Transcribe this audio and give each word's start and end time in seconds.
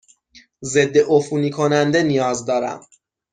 ضدعفونی 0.65 1.49
کننده 1.49 2.03
نیاز 2.03 2.45
دارم. 2.45 2.81